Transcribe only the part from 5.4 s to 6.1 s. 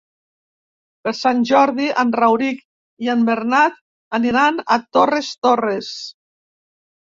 Torres.